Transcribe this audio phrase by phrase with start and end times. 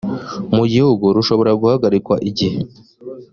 [0.55, 2.59] mu gihugu rushobora guhagarikwa igihe